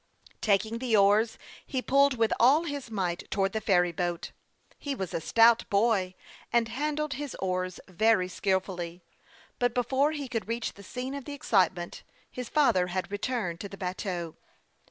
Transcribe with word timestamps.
Taking 0.41 0.79
the 0.79 0.97
oars, 0.97 1.37
he 1.63 1.79
pulled 1.79 2.17
with 2.17 2.33
all 2.39 2.63
his 2.63 2.89
might 2.89 3.29
towards 3.29 3.53
the 3.53 3.61
ferry 3.61 3.91
boat. 3.91 4.31
He 4.79 4.95
was 4.95 5.13
a 5.13 5.21
stout 5.21 5.69
boy, 5.69 6.15
and 6.51 6.69
handled 6.69 7.13
his 7.13 7.35
oars 7.35 7.79
very 7.87 8.27
skilfully; 8.27 9.03
but 9.59 9.75
before 9.75 10.13
he 10.13 10.27
could 10.27 10.47
reach 10.47 10.73
the 10.73 10.81
scene 10.81 11.13
of 11.13 11.25
the 11.25 11.33
excitement, 11.33 12.01
his 12.31 12.49
father 12.49 12.87
had 12.87 13.11
returned 13.11 13.59
to 13.59 13.69
the 13.69 13.77
bateau. 13.77 14.35